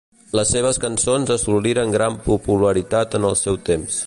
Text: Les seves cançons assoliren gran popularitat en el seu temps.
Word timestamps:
Les 0.37 0.53
seves 0.55 0.79
cançons 0.85 1.33
assoliren 1.37 1.95
gran 1.99 2.19
popularitat 2.31 3.21
en 3.21 3.31
el 3.33 3.41
seu 3.47 3.63
temps. 3.71 3.99